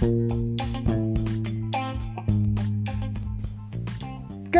¿Qué 0.00 0.06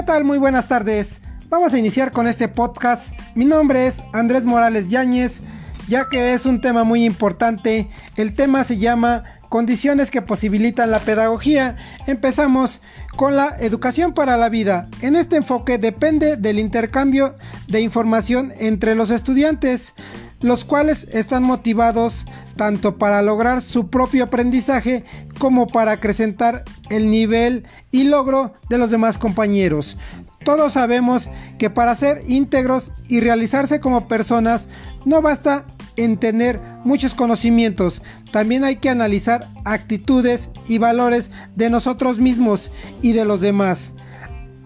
tal? 0.04 0.24
Muy 0.24 0.38
buenas 0.38 0.66
tardes. 0.66 1.22
Vamos 1.48 1.72
a 1.72 1.78
iniciar 1.78 2.10
con 2.12 2.26
este 2.26 2.48
podcast. 2.48 3.12
Mi 3.36 3.44
nombre 3.44 3.86
es 3.86 4.02
Andrés 4.12 4.44
Morales 4.44 4.90
Yáñez, 4.90 5.42
ya 5.86 6.08
que 6.10 6.34
es 6.34 6.44
un 6.44 6.60
tema 6.60 6.82
muy 6.82 7.04
importante. 7.04 7.88
El 8.16 8.34
tema 8.34 8.64
se 8.64 8.78
llama 8.78 9.22
Condiciones 9.48 10.10
que 10.10 10.22
posibilitan 10.22 10.90
la 10.90 10.98
pedagogía. 10.98 11.76
Empezamos 12.08 12.80
con 13.14 13.36
la 13.36 13.54
educación 13.60 14.14
para 14.14 14.36
la 14.36 14.48
vida. 14.48 14.88
En 15.02 15.14
este 15.14 15.36
enfoque 15.36 15.78
depende 15.78 16.36
del 16.36 16.58
intercambio 16.58 17.36
de 17.68 17.80
información 17.80 18.52
entre 18.58 18.96
los 18.96 19.10
estudiantes, 19.10 19.94
los 20.40 20.64
cuales 20.64 21.06
están 21.12 21.44
motivados 21.44 22.26
tanto 22.58 22.98
para 22.98 23.22
lograr 23.22 23.62
su 23.62 23.88
propio 23.88 24.24
aprendizaje 24.24 25.04
como 25.38 25.66
para 25.66 25.92
acrecentar 25.92 26.64
el 26.90 27.08
nivel 27.08 27.64
y 27.90 28.04
logro 28.04 28.52
de 28.68 28.76
los 28.76 28.90
demás 28.90 29.16
compañeros. 29.16 29.96
Todos 30.44 30.74
sabemos 30.74 31.30
que 31.58 31.70
para 31.70 31.94
ser 31.94 32.22
íntegros 32.28 32.90
y 33.08 33.20
realizarse 33.20 33.80
como 33.80 34.08
personas 34.08 34.68
no 35.06 35.22
basta 35.22 35.64
en 35.96 36.18
tener 36.18 36.60
muchos 36.84 37.14
conocimientos, 37.14 38.02
también 38.30 38.64
hay 38.64 38.76
que 38.76 38.90
analizar 38.90 39.48
actitudes 39.64 40.50
y 40.68 40.78
valores 40.78 41.30
de 41.56 41.70
nosotros 41.70 42.18
mismos 42.18 42.70
y 43.02 43.12
de 43.12 43.24
los 43.24 43.40
demás. 43.40 43.92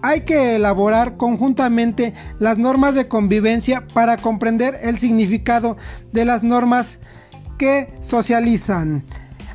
Hay 0.02 0.22
que 0.22 0.56
elaborar 0.56 1.16
conjuntamente 1.16 2.12
las 2.38 2.58
normas 2.58 2.94
de 2.94 3.06
convivencia 3.06 3.84
para 3.94 4.16
comprender 4.16 4.78
el 4.82 4.98
significado 4.98 5.76
de 6.12 6.24
las 6.24 6.42
normas 6.42 6.98
que 7.58 7.92
socializan. 8.00 9.04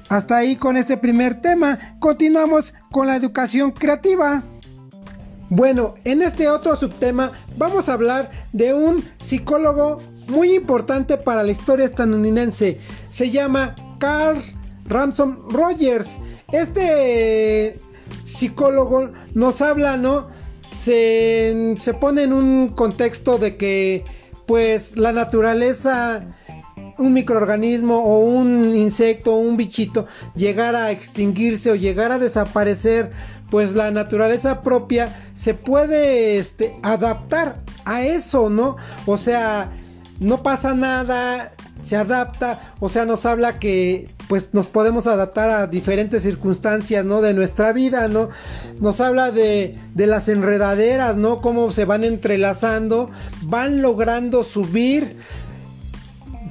Hasta 0.10 0.38
ahí 0.38 0.56
con 0.56 0.78
este 0.78 0.98
primer 0.98 1.42
tema. 1.42 1.98
Continuamos 2.00 2.74
con 2.92 3.08
la 3.08 3.16
educación 3.16 3.72
creativa. 3.72 4.44
Bueno, 5.50 5.96
en 6.04 6.22
este 6.22 6.50
otro 6.50 6.76
subtema 6.76 7.32
vamos 7.58 7.88
a 7.88 7.94
hablar 7.94 8.32
de 8.52 8.74
un 8.74 9.04
psicólogo 9.18 10.02
muy 10.28 10.54
importante 10.54 11.18
para 11.18 11.44
la 11.44 11.52
historia 11.52 11.86
estadounidense. 11.86 12.80
Se 13.10 13.32
llama 13.32 13.76
Carl 14.00 14.42
Ramson 14.86 15.40
Rogers. 15.50 16.18
Este 16.52 17.80
psicólogo 18.26 19.10
nos 19.34 19.62
habla, 19.62 19.98
¿no? 19.98 20.28
Se, 20.84 21.76
se 21.82 21.94
pone 21.94 22.24
en 22.24 22.34
un 22.34 22.70
contexto 22.70 23.38
de 23.38 23.58
que 23.58 24.04
pues 24.46 24.96
la 24.96 25.12
naturaleza 25.12 26.26
un 26.98 27.14
microorganismo 27.14 28.04
o 28.04 28.20
un 28.20 28.76
insecto 28.76 29.36
o 29.36 29.40
un 29.40 29.58
bichito 29.58 30.06
llegara 30.36 30.86
a 30.86 30.92
extinguirse 30.92 31.72
o 31.72 31.76
llegara 31.76 32.16
a 32.16 32.20
desaparecer, 32.20 33.12
pues 33.50 33.74
la 33.74 33.92
naturaleza 33.92 34.62
propia 34.62 35.16
se 35.36 35.54
puede 35.54 36.38
este, 36.38 36.76
adaptar 36.82 37.58
a 37.86 38.04
eso, 38.04 38.50
¿no? 38.50 38.78
O 39.06 39.18
sea, 39.18 39.72
no 40.20 40.44
pasa 40.44 40.74
nada, 40.74 41.52
se 41.82 41.96
adapta, 41.96 42.74
o 42.80 42.90
sea, 42.90 43.06
nos 43.06 43.26
habla 43.26 43.60
que 43.60 44.10
pues 44.28 44.54
nos 44.54 44.68
podemos 44.68 45.08
adaptar 45.08 45.50
a 45.50 45.68
diferentes 45.68 46.24
circunstancias, 46.24 47.06
¿no? 47.06 47.22
De 47.22 47.34
nuestra 47.34 47.72
vida, 47.72 48.10
¿no? 48.10 48.28
Nos 48.82 49.00
habla 49.00 49.32
de, 49.32 49.78
de 49.94 50.08
las 50.08 50.28
enredaderas, 50.28 51.16
¿no? 51.16 51.40
Cómo 51.40 51.72
se 51.72 51.86
van 51.86 52.04
entrelazando, 52.04 53.10
van 53.44 53.82
logrando 53.82 54.44
subir 54.44 55.18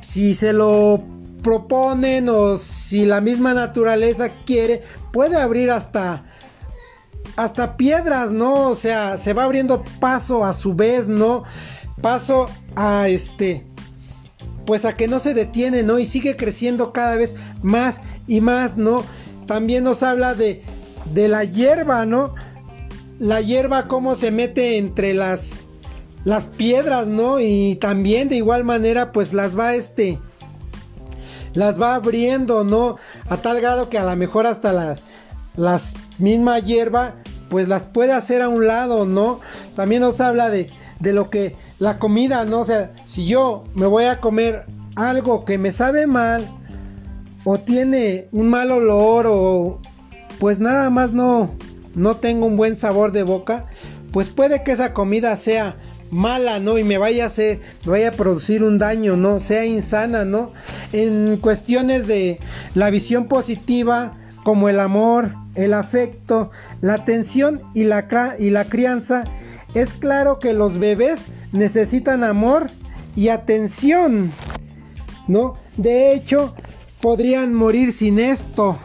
si 0.07 0.35
se 0.35 0.53
lo 0.53 1.03
proponen 1.43 2.29
o 2.29 2.59
si 2.59 3.07
la 3.07 3.21
misma 3.21 3.55
naturaleza 3.55 4.28
quiere, 4.44 4.83
puede 5.12 5.37
abrir 5.37 5.72
hasta 5.72 6.25
hasta 7.34 7.77
piedras, 7.77 8.31
¿no? 8.31 8.71
O 8.71 8.75
sea, 8.77 9.19
se 9.19 9.33
va 9.33 9.43
abriendo 9.43 9.83
paso 9.99 10.45
a 10.45 10.55
su 10.55 10.75
vez, 10.75 11.09
¿no? 11.09 11.43
Paso 12.00 12.47
a 12.77 13.09
este 13.09 13.66
pues 14.65 14.84
a 14.84 14.97
que 14.97 15.09
no 15.09 15.19
se 15.19 15.34
detiene, 15.34 15.83
¿no? 15.83 15.99
Y 15.99 16.06
sigue 16.06 16.37
creciendo 16.37 16.93
cada 16.93 17.16
vez 17.16 17.34
más 17.62 18.00
y 18.28 18.41
más, 18.41 18.77
¿no? 18.77 19.05
También 19.47 19.83
nos 19.83 20.05
habla 20.05 20.37
de 20.37 20.62
de 21.12 21.27
la 21.27 21.43
hierba, 21.43 22.06
¿no? 22.06 22.33
La 23.19 23.41
hierba 23.41 23.89
cómo 23.89 24.15
se 24.15 24.31
mete 24.31 24.78
entre 24.78 25.15
las 25.15 25.66
las 26.26 26.47
piedras, 26.47 27.06
¿no? 27.06 27.38
Y 27.38 27.76
también 27.76 28.28
de 28.28 28.34
igual 28.34 28.64
manera 28.64 29.12
pues 29.12 29.32
las 29.32 29.56
va 29.56 29.76
este 29.76 30.19
las 31.54 31.81
va 31.81 31.94
abriendo, 31.94 32.64
¿no? 32.64 32.97
A 33.28 33.37
tal 33.37 33.60
grado 33.60 33.88
que 33.88 33.97
a 33.97 34.04
lo 34.04 34.14
mejor 34.16 34.44
hasta 34.44 34.72
las 34.72 35.00
las 35.54 35.94
misma 36.19 36.59
hierba 36.59 37.15
pues 37.48 37.69
las 37.69 37.84
puede 37.84 38.12
hacer 38.12 38.42
a 38.42 38.48
un 38.48 38.66
lado, 38.66 39.06
¿no? 39.06 39.38
También 39.76 40.03
nos 40.03 40.20
habla 40.20 40.50
de, 40.50 40.69
de 40.98 41.12
lo 41.12 41.31
que 41.31 41.54
la 41.78 42.00
comida, 42.00 42.44
¿no? 42.44 42.62
O 42.62 42.65
sea, 42.65 42.92
si 43.06 43.28
yo 43.28 43.62
me 43.75 43.86
voy 43.86 44.06
a 44.06 44.20
comer 44.20 44.65
algo 44.97 45.44
que 45.44 45.59
me 45.59 45.70
sabe 45.70 46.09
mal 46.09 46.50
o 47.44 47.60
tiene 47.60 48.26
un 48.32 48.48
mal 48.48 48.72
olor 48.72 49.26
o 49.28 49.78
pues 50.41 50.59
nada 50.59 50.91
más 50.91 51.12
no 51.12 51.54
no 51.94 52.16
tengo 52.16 52.47
un 52.47 52.56
buen 52.56 52.75
sabor 52.75 53.12
de 53.12 53.22
boca, 53.22 53.66
pues 54.10 54.28
puede 54.28 54.65
que 54.65 54.72
esa 54.72 54.92
comida 54.92 55.36
sea 55.36 55.76
mala, 56.11 56.59
¿no? 56.61 56.78
Y 56.78 56.84
me 56.84 56.99
vaya 56.99 57.25
a 57.25 57.27
hacer, 57.28 57.61
me 57.84 57.93
vaya 57.93 58.09
a 58.09 58.12
producir 58.12 58.62
un 58.62 58.78
daño, 58.78 59.17
¿no? 59.17 59.41
Sea 59.41 59.65
insana, 59.65 60.25
¿no? 60.25 60.53
En 60.93 61.39
cuestiones 61.39 62.06
de 62.06 62.39
la 62.75 62.91
visión 62.91 63.27
positiva, 63.27 64.15
como 64.45 64.69
el 64.69 64.78
amor, 64.78 65.33
el 65.55 65.75
afecto, 65.75 66.50
la 66.81 66.95
atención 66.95 67.62
y 67.75 67.84
la, 67.84 68.06
y 68.39 68.50
la 68.50 68.66
crianza, 68.66 69.25
es 69.75 69.93
claro 69.93 70.39
que 70.39 70.53
los 70.53 70.78
bebés 70.78 71.27
necesitan 71.53 72.25
amor 72.25 72.71
y 73.16 73.28
atención, 73.28 74.31
¿no? 75.27 75.55
De 75.77 76.15
hecho, 76.15 76.55
podrían 77.00 77.55
morir 77.55 77.93
sin 77.93 78.19
esto, 78.19 78.78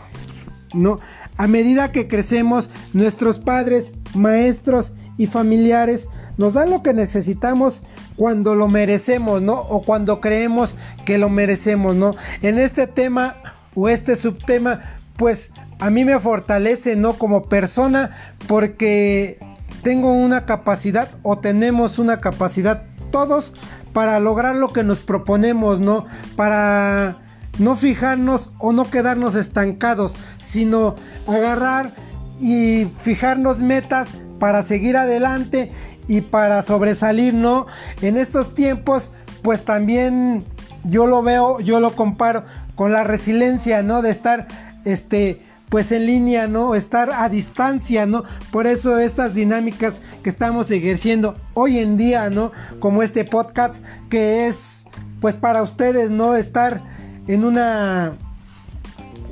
¿no? 0.74 1.00
A 1.38 1.48
medida 1.48 1.92
que 1.92 2.08
crecemos, 2.08 2.70
nuestros 2.94 3.38
padres, 3.38 3.94
maestros 4.14 4.94
y 5.18 5.28
familiares 5.28 6.08
nos 6.42 6.54
dan 6.54 6.72
lo 6.72 6.82
que 6.82 6.96
necesitamos 6.96 7.84
cuando 8.16 8.56
lo 8.56 8.68
merecemos, 8.68 9.44
¿no? 9.44 9.60
O 9.60 9.84
cuando 9.84 10.20
creemos 10.20 10.76
que 11.06 11.20
lo 11.20 11.30
merecemos, 11.30 11.96
¿no? 11.96 12.16
En 12.42 12.58
este 12.58 12.88
tema 12.88 13.36
o 13.76 13.90
este 13.90 14.16
subtema, 14.16 14.82
pues 15.18 15.54
a 15.80 15.92
mí 15.92 16.04
me 16.04 16.20
fortalece, 16.20 16.96
¿no? 16.96 17.14
Como 17.14 17.46
persona, 17.46 18.10
porque 18.48 19.38
tengo 19.84 20.12
una 20.14 20.48
capacidad 20.48 21.12
o 21.22 21.38
tenemos 21.38 22.00
una 22.00 22.22
capacidad 22.22 22.86
todos 23.12 23.54
para 23.94 24.20
lograr 24.20 24.56
lo 24.56 24.74
que 24.74 24.84
nos 24.84 25.02
proponemos, 25.02 25.80
¿no? 25.80 26.08
Para 26.36 27.20
no 27.60 27.76
fijarnos 27.76 28.50
o 28.58 28.74
no 28.74 28.90
quedarnos 28.90 29.36
estancados, 29.36 30.16
sino 30.40 30.96
agarrar 31.28 31.94
y 32.40 32.86
fijarnos 33.00 33.60
metas 33.60 34.16
para 34.42 34.64
seguir 34.64 34.98
adelante 34.98 35.72
y 36.08 36.22
para 36.22 36.64
sobresalir, 36.64 37.36
¿no? 37.36 37.68
En 38.02 38.18
estos 38.18 38.56
tiempos, 38.56 39.12
pues 39.44 39.66
también 39.66 40.44
yo 40.84 41.06
lo 41.06 41.22
veo, 41.22 41.60
yo 41.60 41.80
lo 41.80 41.96
comparo 41.96 42.44
con 42.74 42.92
la 42.92 43.04
resiliencia, 43.04 43.84
¿no? 43.84 44.02
De 44.02 44.10
estar, 44.10 44.48
este, 44.84 45.44
pues 45.70 45.92
en 45.92 46.08
línea, 46.08 46.48
¿no? 46.48 46.74
Estar 46.74 47.12
a 47.12 47.30
distancia, 47.30 48.08
¿no? 48.08 48.24
Por 48.52 48.66
eso 48.66 48.98
estas 48.98 49.36
dinámicas 49.36 50.02
que 50.24 50.32
estamos 50.32 50.72
ejerciendo 50.72 51.36
hoy 51.54 51.78
en 51.78 51.96
día, 51.96 52.32
¿no? 52.32 52.52
Como 52.80 53.04
este 53.04 53.26
podcast 53.26 53.76
que 54.10 54.48
es, 54.48 54.88
pues 55.20 55.36
para 55.36 55.62
ustedes, 55.62 56.10
¿no? 56.10 56.36
Estar 56.36 56.82
en 57.28 57.46
una 57.46 58.14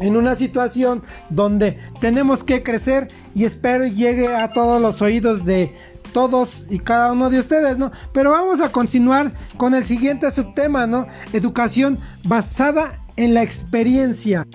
en 0.02 0.16
una 0.16 0.36
situación 0.36 1.02
donde 1.32 1.80
tenemos 2.00 2.44
que 2.44 2.64
crecer 2.64 3.10
y 3.36 3.46
espero 3.46 3.86
llegue 3.88 4.28
a 4.28 4.52
todos 4.52 4.82
los 4.82 5.02
oídos 5.02 5.46
de 5.46 5.74
todos 6.14 6.66
y 6.70 6.80
cada 6.80 7.14
uno 7.14 7.30
de 7.30 7.40
ustedes, 7.40 7.78
¿no? 7.78 7.92
Pero 8.14 8.32
vamos 8.32 8.62
a 8.62 8.72
continuar 8.72 9.34
con 9.58 9.74
el 9.76 9.84
siguiente 9.84 10.30
subtema, 10.32 10.88
¿no? 10.88 11.08
Educación 11.34 12.00
basada 12.24 12.92
en 13.16 13.34
la 13.34 13.44
experiencia. 13.44 14.46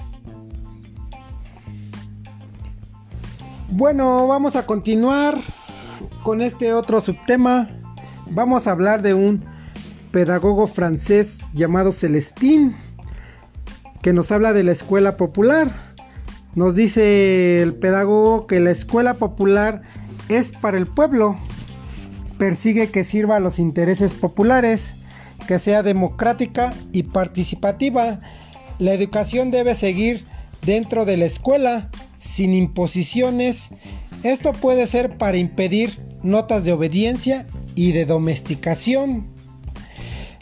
Bueno, 3.71 4.27
vamos 4.27 4.57
a 4.57 4.67
continuar 4.67 5.37
con 6.23 6.43
este 6.43 6.73
otro 6.73 7.01
subtema. 7.01 7.69
Vamos 8.31 8.67
a 8.67 8.73
hablar 8.73 9.03
de 9.03 9.15
un 9.15 9.45
pedagogo 10.13 10.67
francés 10.67 11.41
llamado 11.55 11.91
Celestín, 11.91 12.77
que 14.01 14.13
nos 14.13 14.31
habla 14.31 14.53
de 14.53 14.63
la 14.63 14.73
escuela 14.73 15.17
popular. 15.17 15.84
Nos 16.55 16.77
dice 16.77 17.63
el 17.63 17.75
pedagogo 17.75 18.47
que 18.47 18.61
la 18.61 18.71
escuela 18.71 19.15
popular 19.15 19.83
es 20.29 20.53
para 20.53 20.79
el 20.79 20.87
pueblo, 20.87 21.37
persigue 22.39 22.91
que 22.91 23.03
sirva 23.03 23.37
a 23.37 23.41
los 23.41 23.59
intereses 23.59 24.15
populares, 24.15 24.95
que 25.49 25.59
sea 25.59 25.83
democrática 25.83 26.73
y 26.93 27.05
participativa. 27.05 28.21
La 28.79 28.93
educación 28.93 29.51
debe 29.51 29.75
seguir 29.75 30.25
dentro 30.65 31.05
de 31.05 31.17
la 31.17 31.25
escuela 31.25 31.91
sin 32.21 32.55
imposiciones. 32.55 33.71
Esto 34.23 34.53
puede 34.53 34.87
ser 34.87 35.19
para 35.19 35.37
impedir 35.37 36.01
notas 36.23 36.65
de 36.65 36.73
obediencia 36.73 37.47
y 37.75 37.93
de 37.93 38.07
domesticación 38.07 39.27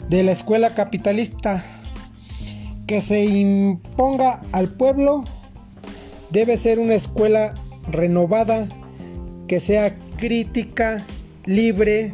de 0.09 0.21
la 0.21 0.31
escuela 0.31 0.75
capitalista 0.75 1.63
que 2.85 3.01
se 3.01 3.25
imponga 3.25 4.41
al 4.51 4.69
pueblo 4.69 5.23
debe 6.33 6.57
ser 6.57 6.79
una 6.79 6.95
escuela 6.95 7.53
renovada 7.87 8.67
que 9.47 9.59
sea 9.59 9.95
crítica, 10.17 11.05
libre, 11.45 12.11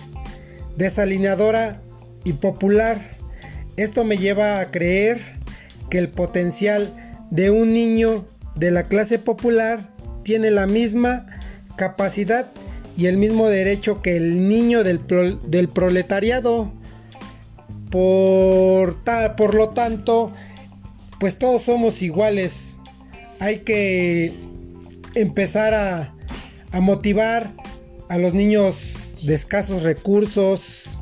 desalineadora 0.76 1.82
y 2.26 2.34
popular. 2.34 3.12
Esto 3.78 4.04
me 4.04 4.18
lleva 4.18 4.60
a 4.60 4.72
creer 4.72 5.22
que 5.90 6.00
el 6.00 6.10
potencial 6.10 6.94
de 7.32 7.50
un 7.50 7.74
niño 7.74 8.26
de 8.56 8.72
la 8.72 8.84
clase 8.84 9.20
popular 9.20 9.90
tiene 10.24 10.52
la 10.52 10.68
misma 10.68 11.26
capacidad 11.78 12.52
y 12.98 13.06
el 13.06 13.16
mismo 13.16 13.48
derecho 13.48 14.02
que 14.02 14.18
el 14.18 14.50
niño 14.50 14.84
del, 14.84 15.00
proletariado. 15.70 16.74
Por, 17.90 18.98
por 19.38 19.56
lo 19.56 19.70
tanto, 19.70 20.34
pues 21.22 21.38
todos 21.38 21.62
somos 21.62 22.02
iguales. 22.02 22.79
Hay 23.40 23.60
que 23.60 24.34
empezar 25.16 25.74
a, 25.74 26.14
motivar 26.82 27.52
a 28.10 28.18
los 28.18 28.34
niños 28.34 29.16
de 29.24 29.34
escasos 29.34 29.84
recursos. 29.84 31.00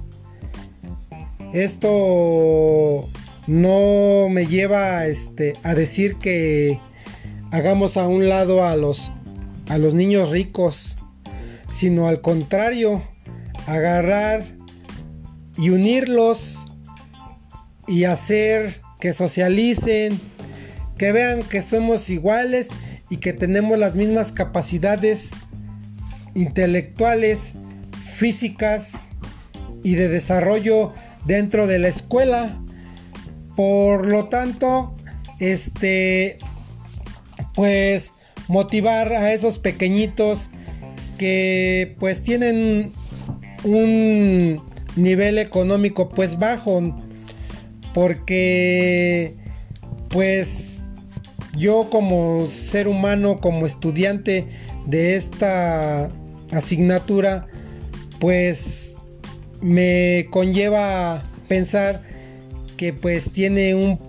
Esto 1.53 3.09
no 3.47 4.29
me 4.29 4.45
lleva 4.45 5.05
este, 5.07 5.55
a 5.63 5.75
decir 5.75 6.17
que 6.17 6.79
hagamos 7.51 7.97
a 7.97 8.07
un 8.07 8.29
lado 8.29 8.63
a 8.63 8.75
los 8.75 9.11
niños 9.93 10.29
ricos, 10.29 10.97
sino 11.69 12.07
al 12.07 12.21
contrario, 12.21 13.01
agarrar 13.65 14.43
y 15.57 15.69
unirlos 15.69 16.67
y 17.87 18.03
hacer 18.03 18.81
que 18.99 19.13
socialicen, 19.13 20.19
que 20.97 21.11
vean 21.11 21.43
que 21.43 21.61
somos 21.61 22.09
iguales 22.09 22.69
y 23.09 23.17
que 23.17 23.33
tenemos 23.33 23.77
las 23.77 23.95
mismas 23.95 24.31
capacidades 24.31 25.31
intelectuales, 26.35 27.53
físicas 28.13 29.11
y 29.83 29.95
de 29.95 30.07
desarrollo 30.07 30.93
dentro 31.25 31.67
de 31.67 31.79
la 31.79 31.87
escuela. 31.87 32.59
Por 33.55 34.07
lo 34.07 34.25
tanto, 34.25 34.95
este 35.39 36.37
pues 37.53 38.13
motivar 38.47 39.13
a 39.13 39.33
esos 39.33 39.57
pequeñitos 39.57 40.49
que 41.17 41.95
pues 41.99 42.21
tienen 42.21 42.91
un 43.63 44.63
nivel 44.95 45.37
económico 45.39 46.09
pues 46.09 46.37
bajo 46.37 46.95
porque 47.93 49.35
pues 50.09 50.76
yo 51.55 51.89
como 51.89 52.45
ser 52.45 52.87
humano 52.87 53.39
como 53.39 53.65
estudiante 53.65 54.47
de 54.85 55.15
esta 55.15 56.09
asignatura 56.51 57.47
pues 58.19 58.97
me 59.61 60.27
conlleva 60.31 61.23
pensar 61.47 62.03
que 62.75 62.93
pues 62.93 63.31
tiene 63.31 63.75
un 63.75 63.99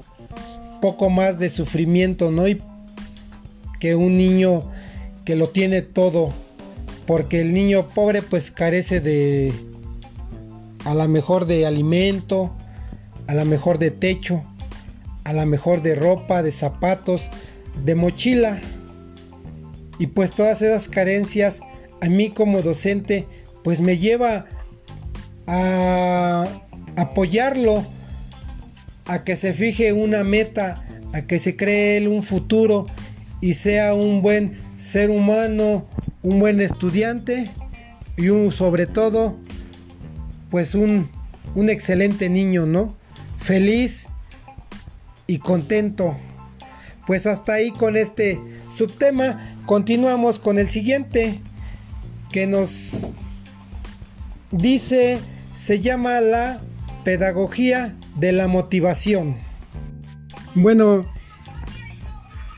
poco 0.81 1.11
más 1.11 1.39
de 1.39 1.49
sufrimiento, 1.51 2.31
¿no? 2.31 2.47
Y 2.47 2.61
que 3.81 3.95
un 3.95 4.17
niño 4.17 4.71
que 5.25 5.37
lo 5.37 5.51
tiene 5.51 5.83
todo, 5.83 6.33
porque 7.07 7.41
el 7.41 7.53
niño 7.53 7.89
pobre 7.89 8.23
pues 8.23 8.51
carece 8.51 9.01
de 9.01 9.53
a 10.85 10.95
la 10.95 11.09
mejor 11.09 11.47
de 11.47 11.67
alimento, 11.67 12.53
a 13.27 13.35
la 13.35 13.45
mejor 13.45 13.79
de 13.79 13.91
techo, 13.91 14.45
a 15.29 15.35
la 15.35 15.45
mejor 15.45 15.83
de 15.83 15.95
ropa, 15.95 16.43
de 16.43 16.53
zapatos, 16.53 17.29
de 17.85 17.95
mochila. 17.95 18.59
Y 19.99 20.07
pues 20.07 20.33
todas 20.33 20.63
esas 20.63 20.89
carencias 20.89 21.61
a 22.01 22.07
mí 22.07 22.31
como 22.31 22.63
docente 22.63 23.27
pues 23.63 23.83
me 23.83 23.99
lleva 23.99 24.47
a 25.47 26.47
apoyarlo 26.97 27.85
a 29.05 29.23
que 29.25 29.37
se 29.37 29.53
fije 29.53 29.93
una 29.93 30.25
meta, 30.25 30.87
a 31.13 31.21
que 31.27 31.39
se 31.39 31.57
cree 31.57 31.99
él 31.99 32.09
un 32.09 32.23
futuro 32.23 32.87
y 33.43 33.53
sea 33.53 33.93
un 33.93 34.23
buen 34.23 34.59
ser 34.79 35.11
humano, 35.11 35.87
un 36.23 36.41
buen 36.41 36.59
estudiante 36.63 37.51
y 38.17 38.31
un 38.31 38.51
sobre 38.51 38.87
todo 38.87 39.37
pues 40.49 40.75
un, 40.75 41.11
un 41.55 41.69
excelente 41.69 42.31
niño, 42.31 42.65
¿no? 42.65 42.97
Feliz 43.37 44.09
y 45.29 45.39
contento. 45.39 46.17
Pues 47.07 47.27
hasta 47.27 47.53
ahí 47.53 47.71
con 47.71 47.97
este 47.97 48.41
subtema. 48.69 49.57
Continuamos 49.67 50.41
con 50.41 50.59
el 50.59 50.69
siguiente 50.69 51.41
que 52.33 52.49
nos 52.49 53.13
dice, 54.51 55.19
se 55.55 55.81
llama 55.81 56.21
la 56.21 56.61
pedagogía 57.05 57.95
de 58.17 58.33
la 58.33 58.49
motivación. 58.49 59.37
Bueno, 60.55 61.07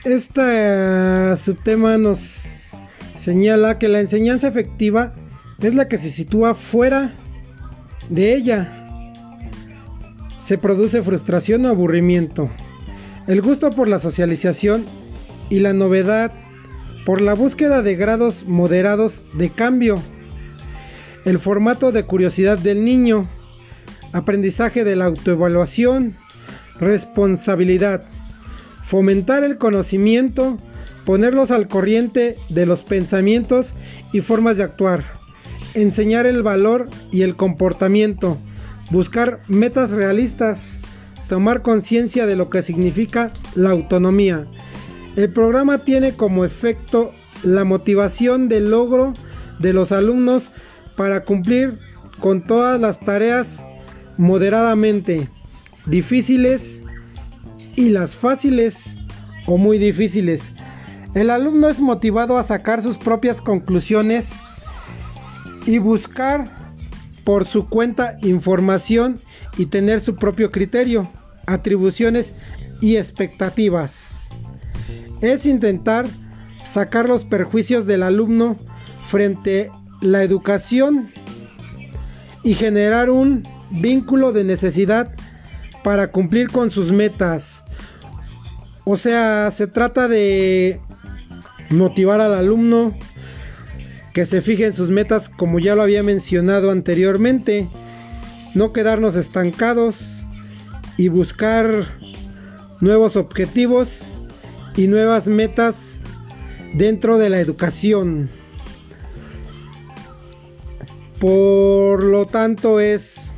este 0.05 1.37
subtema 1.37 1.99
nos 1.99 2.21
señala 3.17 3.79
que 3.79 3.89
la 3.89 4.01
enseñanza 4.01 4.49
efectiva 4.49 5.13
es 5.61 5.75
la 5.75 5.89
que 5.89 5.99
se 5.99 6.11
sitúa 6.11 6.55
fuera 6.55 7.15
de 8.09 8.35
ella. 8.35 8.80
Se 10.41 10.59
produce 10.59 11.03
frustración 11.03 11.65
o 11.67 11.69
aburrimiento. 11.69 12.51
El 13.27 13.43
gusto 13.43 13.71
por 13.71 13.89
la 13.89 14.01
socialización 14.01 14.87
y 15.49 15.61
la 15.61 15.73
novedad 15.73 16.33
por 17.05 17.21
la 17.21 17.35
búsqueda 17.35 17.83
de 17.83 17.97
grados 17.97 18.45
moderados 18.47 19.25
de 19.35 19.51
cambio. 19.51 20.01
El 21.25 21.39
formato 21.39 21.93
de 21.93 22.05
curiosidad 22.05 22.59
del 22.59 22.85
niño. 22.85 23.29
Aprendizaje 24.13 24.85
de 24.85 24.97
la 24.97 25.07
autoevaluación. 25.07 26.17
Responsabilidad 26.79 28.05
fomentar 28.91 29.45
el 29.45 29.57
conocimiento, 29.57 30.59
ponerlos 31.05 31.53
al 31.53 31.69
corriente 31.69 32.37
de 32.49 32.67
los 32.67 32.83
pensamientos 32.83 33.69
y 34.13 34.21
formas 34.21 34.57
de 34.57 34.65
actuar, 34.65 35.05
enseñar 35.75 36.27
el 36.27 36.43
valor 36.43 36.89
y 37.13 37.23
el 37.23 37.37
comportamiento, 37.37 38.37
buscar 38.91 39.41
metas 39.49 39.91
realistas, 39.91 40.81
tomar 41.29 41.63
conciencia 41.63 42.27
de 42.27 42.37
lo 42.37 42.51
que 42.51 42.63
significa 42.63 43.33
la 43.55 43.71
autonomía. 43.71 44.47
El 45.17 45.33
programa 45.33 45.79
tiene 45.79 46.13
como 46.15 46.45
efecto 46.45 47.13
la 47.43 47.65
motivación 47.65 48.49
del 48.49 48.71
logro 48.71 49.15
de 49.59 49.73
los 49.73 49.93
alumnos 49.93 50.51
para 50.97 51.25
cumplir 51.25 51.79
con 52.19 52.47
todas 52.47 52.81
las 52.81 53.01
tareas 53.01 53.65
moderadamente 54.19 55.29
difíciles 55.87 56.83
y 57.77 57.89
las 57.89 58.17
fáciles 58.17 58.97
o 59.47 59.57
muy 59.57 59.79
difíciles. 59.79 60.53
El 61.15 61.31
alumno 61.31 61.69
es 61.69 61.81
motivado 61.81 62.39
a 62.39 62.45
sacar 62.45 62.83
sus 62.83 62.99
propias 62.99 63.41
conclusiones 63.41 64.39
y 65.67 65.79
buscar 65.79 66.60
por 67.25 67.47
su 67.47 67.69
cuenta 67.69 68.17
información 68.23 69.21
y 69.57 69.67
tener 69.67 70.01
su 70.01 70.17
propio 70.17 70.51
criterio, 70.51 71.11
atribuciones 71.47 72.35
y 72.81 72.97
expectativas. 72.97 73.95
Es 75.21 75.47
intentar 75.47 76.07
sacar 76.65 77.09
los 77.09 77.25
perjuicios 77.25 77.87
del 77.87 78.03
alumno 78.03 78.57
frente 79.09 79.71
a 79.71 79.81
la 80.01 80.23
educación 80.23 81.11
y 82.43 82.55
generar 82.55 83.11
un 83.11 83.47
vínculo 83.71 84.33
de 84.33 84.45
necesidad 84.45 85.13
para 85.85 86.11
cumplir 86.11 86.51
con 86.51 86.71
sus 86.71 86.93
metas. 86.93 87.65
O 88.85 88.97
sea, 88.97 89.51
se 89.51 89.67
trata 89.67 90.09
de 90.09 90.81
motivar 91.71 92.21
al 92.21 92.35
alumno 92.35 92.95
que 94.13 94.27
se 94.27 94.43
fije 94.43 94.67
en 94.67 94.73
sus 94.73 94.91
metas 94.91 95.29
como 95.29 95.59
ya 95.59 95.75
lo 95.75 95.83
había 95.83 96.03
mencionado 96.03 96.71
anteriormente. 96.71 97.69
No 98.55 98.73
quedarnos 98.73 99.15
estancados 99.15 100.25
y 100.97 101.09
buscar 101.09 101.99
nuevos 102.81 103.17
objetivos 103.17 104.13
y 104.77 104.87
nuevas 104.89 105.29
metas 105.29 105.95
dentro 106.75 107.19
de 107.19 107.31
la 107.31 107.41
educación. 107.41 108.29
Por 111.21 112.03
lo 112.03 112.27
tanto 112.27 112.81
es 112.81 113.31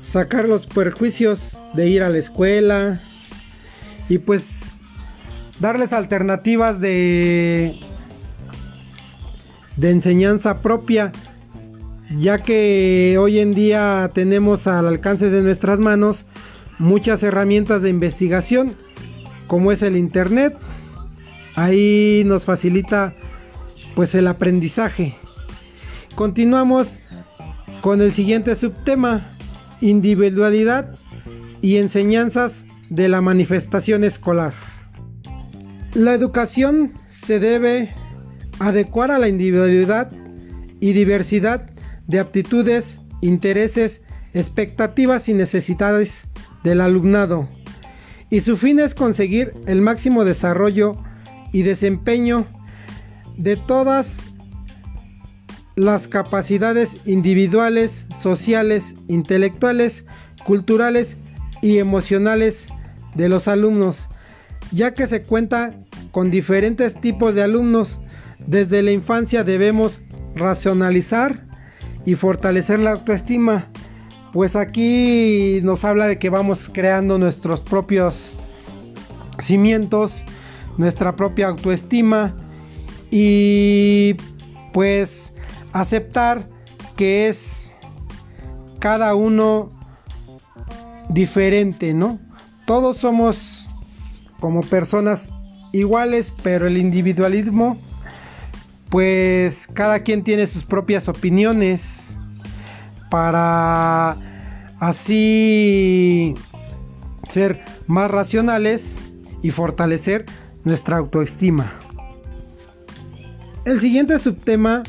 sacar 0.00 0.48
los 0.48 0.66
perjuicios 0.66 1.58
de 1.74 1.88
ir 1.88 2.02
a 2.02 2.08
la 2.08 2.18
escuela 2.18 3.00
y 4.08 4.18
pues 4.18 4.80
darles 5.60 5.92
alternativas 5.92 6.80
de, 6.80 7.78
de 9.76 9.90
enseñanza 9.90 10.60
propia, 10.60 11.12
ya 12.16 12.42
que 12.42 13.16
hoy 13.18 13.38
en 13.38 13.54
día 13.54 14.10
tenemos 14.14 14.66
al 14.66 14.86
alcance 14.86 15.30
de 15.30 15.42
nuestras 15.42 15.78
manos 15.78 16.26
muchas 16.78 17.22
herramientas 17.22 17.82
de 17.82 17.90
investigación, 17.90 18.74
como 19.46 19.72
es 19.72 19.82
el 19.82 19.96
Internet. 19.96 20.56
Ahí 21.54 22.22
nos 22.26 22.44
facilita 22.44 23.14
pues 23.94 24.14
el 24.14 24.26
aprendizaje. 24.26 25.16
Continuamos 26.14 26.98
con 27.80 28.00
el 28.00 28.12
siguiente 28.12 28.54
subtema, 28.54 29.22
individualidad 29.80 30.94
y 31.60 31.76
enseñanzas 31.76 32.64
de 32.90 33.08
la 33.08 33.20
manifestación 33.20 34.04
escolar. 34.04 34.54
La 35.94 36.14
educación 36.14 36.92
se 37.08 37.38
debe 37.38 37.94
adecuar 38.58 39.10
a 39.10 39.18
la 39.18 39.28
individualidad 39.28 40.10
y 40.80 40.92
diversidad 40.92 41.70
de 42.06 42.18
aptitudes, 42.18 43.00
intereses, 43.20 44.02
expectativas 44.34 45.28
y 45.28 45.34
necesidades 45.34 46.24
del 46.64 46.80
alumnado. 46.80 47.48
Y 48.30 48.40
su 48.40 48.56
fin 48.56 48.80
es 48.80 48.94
conseguir 48.94 49.52
el 49.66 49.80
máximo 49.80 50.24
desarrollo 50.24 50.96
y 51.52 51.62
desempeño 51.62 52.46
de 53.36 53.56
todas 53.56 54.18
las 55.76 56.08
capacidades 56.08 57.00
individuales, 57.06 58.06
sociales, 58.20 58.94
intelectuales, 59.08 60.06
culturales 60.44 61.16
y 61.62 61.78
emocionales 61.78 62.66
de 63.14 63.28
los 63.28 63.48
alumnos, 63.48 64.06
ya 64.70 64.94
que 64.94 65.06
se 65.06 65.22
cuenta 65.22 65.74
con 66.10 66.30
diferentes 66.30 67.00
tipos 67.00 67.34
de 67.34 67.42
alumnos. 67.42 68.00
Desde 68.46 68.82
la 68.82 68.92
infancia 68.92 69.44
debemos 69.44 70.00
racionalizar 70.34 71.46
y 72.04 72.14
fortalecer 72.14 72.78
la 72.78 72.92
autoestima, 72.92 73.68
pues 74.32 74.56
aquí 74.56 75.60
nos 75.62 75.84
habla 75.84 76.06
de 76.06 76.18
que 76.18 76.30
vamos 76.30 76.70
creando 76.72 77.18
nuestros 77.18 77.60
propios 77.60 78.36
cimientos, 79.40 80.24
nuestra 80.78 81.16
propia 81.16 81.48
autoestima 81.48 82.34
y 83.10 84.16
pues 84.72 85.34
aceptar 85.72 86.48
que 86.96 87.28
es 87.28 87.72
cada 88.78 89.14
uno 89.14 89.70
diferente, 91.08 91.94
¿no? 91.94 92.18
Todos 92.66 92.96
somos 92.96 93.68
como 94.40 94.62
personas 94.62 95.30
iguales, 95.72 96.32
pero 96.42 96.66
el 96.66 96.78
individualismo, 96.78 97.76
pues 98.92 99.66
cada 99.68 100.00
quien 100.00 100.22
tiene 100.22 100.46
sus 100.46 100.64
propias 100.64 101.08
opiniones 101.08 102.14
para 103.08 104.18
así 104.78 106.34
ser 107.30 107.64
más 107.86 108.10
racionales 108.10 108.98
y 109.40 109.50
fortalecer 109.50 110.26
nuestra 110.64 110.98
autoestima. 110.98 111.72
El 113.64 113.80
siguiente 113.80 114.18
subtema 114.18 114.82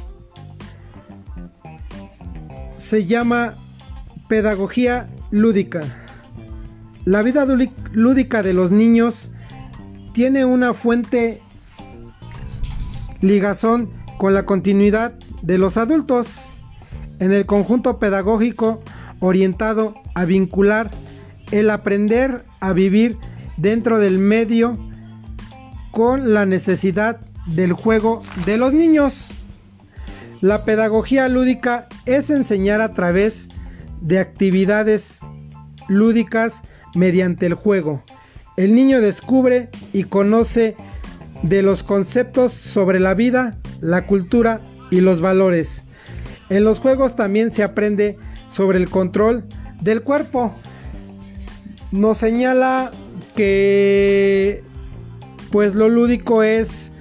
se 2.75 3.05
llama 3.05 3.55
pedagogía 4.27 5.09
lúdica. 5.31 5.83
La 7.05 7.21
vida 7.21 7.45
lúdica 7.93 8.43
de 8.43 8.51
los 8.51 8.69
niños 8.69 9.31
tiene 10.11 10.43
una 10.43 10.73
fuente 10.73 11.42
ligazón 13.23 13.89
con 14.17 14.33
la 14.33 14.45
continuidad 14.45 15.13
de 15.41 15.57
los 15.57 15.77
adultos 15.77 16.27
en 17.19 17.31
el 17.31 17.45
conjunto 17.45 17.97
pedagógico 17.97 18.81
orientado 19.19 19.95
a 20.13 20.25
vincular 20.25 20.91
el 21.51 21.69
aprender 21.69 22.43
a 22.59 22.73
vivir 22.73 23.17
dentro 23.55 23.99
del 23.99 24.19
medio 24.19 24.77
con 25.91 26.33
la 26.33 26.45
necesidad 26.45 27.21
del 27.45 27.71
juego 27.71 28.21
de 28.45 28.57
los 28.57 28.73
niños. 28.73 29.33
La 30.41 30.65
pedagogía 30.65 31.29
lúdica 31.29 31.87
es 32.05 32.29
enseñar 32.29 32.81
a 32.81 32.93
través 32.93 33.47
de 34.01 34.19
actividades 34.19 35.19
lúdicas 35.87 36.61
mediante 36.93 37.45
el 37.45 37.53
juego. 37.53 38.03
El 38.57 38.75
niño 38.75 38.99
descubre 38.99 39.69
y 39.93 40.03
conoce 40.03 40.75
de 41.43 41.61
los 41.61 41.83
conceptos 41.83 42.53
sobre 42.53 42.99
la 42.99 43.13
vida, 43.13 43.57
la 43.81 44.07
cultura 44.07 44.61
y 44.89 45.01
los 45.01 45.21
valores. 45.21 45.83
En 46.49 46.63
los 46.63 46.79
juegos 46.79 47.15
también 47.15 47.53
se 47.53 47.63
aprende 47.63 48.17
sobre 48.49 48.79
el 48.79 48.89
control 48.89 49.45
del 49.81 50.01
cuerpo. 50.01 50.53
Nos 51.91 52.17
señala 52.17 52.91
que 53.35 54.63
pues 55.51 55.75
lo 55.75 55.89
lúdico 55.89 56.41
es 56.41 56.91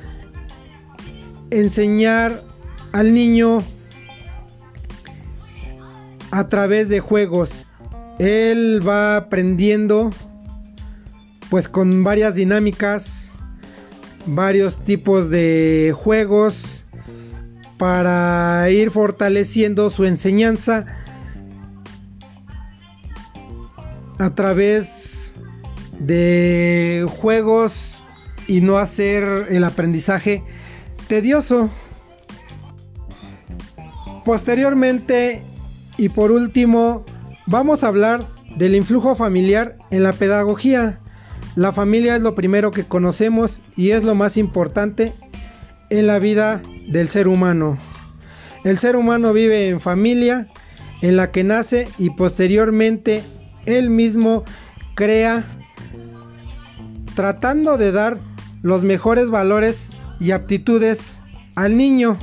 enseñar 1.51 2.43
al 2.93 3.15
niño 3.15 3.63
a 6.31 6.49
través 6.49 6.89
de 6.89 7.01
juegos. 7.01 7.67
Él 8.19 8.81
va 8.87 9.17
aprendiendo 9.17 10.11
pues 11.51 11.69
con 11.69 12.03
varias 12.03 12.35
dinámicas, 12.35 13.22
varios 14.27 14.85
tipos 14.85 15.31
de 15.31 15.93
juegos 15.95 16.87
para 17.79 18.71
ir 18.71 18.91
fortaleciendo 18.91 19.91
su 19.91 20.05
enseñanza 20.05 20.87
a 24.19 24.31
través 24.35 25.35
de 25.99 27.07
juegos 27.21 28.03
y 28.47 28.61
no 28.61 28.79
hacer 28.79 29.49
el 29.51 29.65
aprendizaje 29.65 30.43
tedioso. 31.09 31.71
Posteriormente 34.25 35.43
y 35.97 36.09
por 36.09 36.31
último, 36.31 37.05
vamos 37.47 37.83
a 37.83 37.89
hablar 37.89 38.27
del 38.57 38.77
influjo 38.77 39.17
familiar 39.17 39.77
en 39.91 40.03
la 40.05 40.13
pedagogía. 40.13 41.02
La 41.55 41.73
familia 41.73 42.17
es 42.17 42.23
lo 42.23 42.35
primero 42.35 42.71
que 42.71 42.85
conocemos 42.85 43.61
y 43.77 43.91
es 43.91 44.05
lo 44.05 44.15
más 44.15 44.37
importante 44.39 45.13
en 45.91 46.07
la 46.07 46.19
vida 46.19 46.63
del 46.89 47.11
ser 47.11 47.29
humano. 47.29 47.79
El 48.65 48.79
ser 48.79 48.97
humano 48.97 49.35
vive 49.35 49.69
en 49.69 49.81
familia 49.81 50.49
en 51.03 51.17
la 51.17 51.31
que 51.31 51.45
nace 51.45 51.89
y 51.99 52.11
posteriormente 52.11 53.23
él 53.67 53.91
mismo 53.91 54.45
crea 54.95 55.45
tratando 57.15 57.77
de 57.77 57.93
dar 57.93 58.19
los 58.63 58.83
mejores 58.83 59.29
valores 59.29 59.91
y 60.21 60.31
aptitudes 60.31 61.19
al 61.55 61.77
niño. 61.77 62.19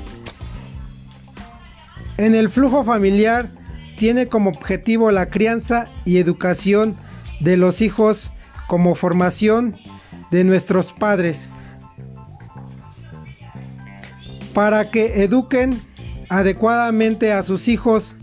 En 2.18 2.34
el 2.34 2.50
flujo 2.50 2.84
familiar 2.84 3.50
tiene 3.98 4.28
como 4.28 4.50
objetivo 4.50 5.12
la 5.12 5.28
crianza 5.28 5.88
y 6.04 6.18
educación 6.18 6.98
de 7.42 7.58
los 7.58 7.82
hijos 7.82 8.32
como 8.70 8.94
formación 8.94 9.76
de 10.30 10.44
nuestros 10.44 10.94
padres 10.94 11.50
para 14.54 14.92
que 14.92 15.24
eduquen 15.24 15.82
adecuadamente 16.30 17.34
a 17.34 17.42
sus 17.42 17.68
hijos 17.68 18.16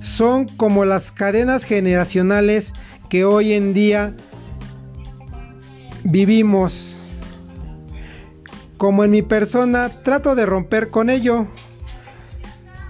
son 0.00 0.46
como 0.46 0.86
las 0.86 1.12
cadenas 1.12 1.64
generacionales 1.64 2.72
que 3.10 3.26
hoy 3.26 3.52
en 3.52 3.74
día 3.74 4.14
vivimos 6.04 6.96
como 8.78 9.04
en 9.04 9.10
mi 9.10 9.20
persona, 9.20 9.90
trato 10.02 10.34
de 10.34 10.46
romper 10.46 10.90
con 10.90 11.10
ello. 11.10 11.46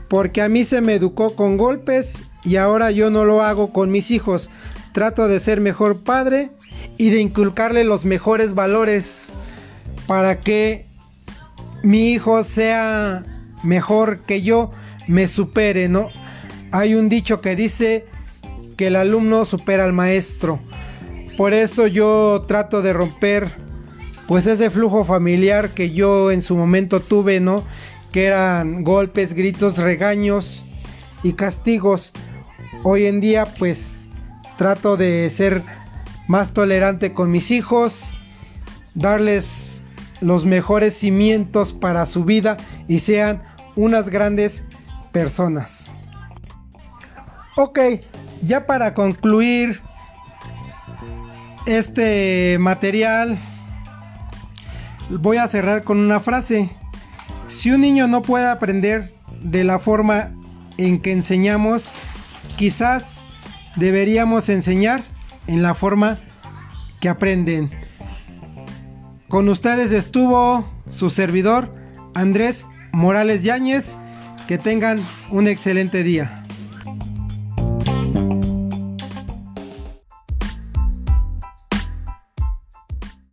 Porque 0.09 0.41
a 0.41 0.49
mí 0.49 0.65
se 0.65 0.81
me 0.81 0.95
educó 0.95 1.35
con 1.35 1.57
golpes 1.57 2.23
y 2.45 2.57
ahora 2.57 2.93
yo 2.93 3.11
no 3.11 3.25
lo 3.25 3.43
hago 3.43 3.73
con 3.73 3.91
mis 3.91 4.13
hijos. 4.13 4.51
Trato 4.93 5.27
de 5.27 5.41
ser 5.41 5.61
mejor 5.61 6.05
padre 6.05 6.51
y 6.99 7.11
de 7.11 7.21
inculcarle 7.21 7.85
los 7.85 8.05
mejores 8.05 8.55
valores 8.55 9.33
para 10.07 10.41
que 10.41 10.87
mi 11.83 12.13
hijo 12.13 12.43
sea 12.45 13.25
mejor 13.63 14.21
que 14.21 14.43
yo, 14.43 14.71
me 15.07 15.29
supere, 15.29 15.89
¿no? 15.89 16.09
Hay 16.73 16.95
un 16.95 17.09
dicho 17.09 17.41
que 17.41 17.57
dice 17.57 18.07
que 18.77 18.89
el 18.89 18.97
alumno 18.97 19.45
supera 19.45 19.85
al 19.85 19.93
maestro. 19.93 20.61
Por 21.37 21.53
eso 21.53 21.87
yo 21.87 22.45
trato 22.49 22.83
de 22.83 22.93
romper 22.93 23.53
pues 24.27 24.47
ese 24.47 24.71
flujo 24.71 25.05
familiar 25.05 25.71
que 25.71 25.93
yo 25.93 26.31
en 26.33 26.43
su 26.43 26.57
momento 26.57 27.01
tuve, 27.01 27.41
¿no? 27.41 27.65
Que 28.13 28.25
eran 28.25 28.83
golpes, 28.83 29.35
gritos, 29.35 29.79
regaños 29.79 30.65
y 31.23 31.35
castigos. 31.35 32.13
Hoy 32.83 33.07
en 33.07 33.21
día 33.21 33.47
pues 33.59 34.09
trato 34.59 34.97
de 34.97 35.31
ser 35.31 35.63
más 36.27 36.53
tolerante 36.53 37.13
con 37.13 37.31
mis 37.31 37.51
hijos 37.51 38.13
darles 38.95 39.83
los 40.21 40.45
mejores 40.45 40.95
cimientos 40.95 41.73
para 41.73 42.07
su 42.07 42.25
vida 42.25 42.57
y 42.89 43.01
sean 43.01 43.43
unas 43.77 44.09
grandes 44.09 44.65
personas. 45.13 45.93
Ok, 47.57 47.79
ya 48.43 48.67
para 48.67 48.95
concluir 48.95 49.81
este 51.67 52.57
material, 52.61 53.39
voy 55.11 55.37
a 55.37 55.49
cerrar 55.49 55.85
con 55.85 55.99
una 55.99 56.21
frase. 56.21 56.71
Si 57.49 57.71
un 57.71 57.81
niño 57.83 58.09
no 58.09 58.23
puede 58.23 58.49
aprender 58.49 59.15
de 59.43 59.65
la 59.65 59.79
forma 59.79 60.33
en 60.79 61.01
que 61.01 61.13
enseñamos, 61.13 61.89
quizás 62.57 63.25
deberíamos 63.77 64.49
enseñar 64.49 65.03
en 65.47 65.63
la 65.63 65.75
forma 65.75 66.19
que 67.01 67.09
aprenden. 67.09 67.71
Con 69.29 69.49
ustedes 69.49 69.93
estuvo 69.93 70.69
su 70.91 71.11
servidor 71.11 71.75
Andrés 72.15 72.67
Morales 72.93 73.43
Yáñez. 73.43 73.99
Que 74.47 74.59
tengan 74.59 75.01
un 75.33 75.49
excelente 75.49 76.05
día. 76.05 76.46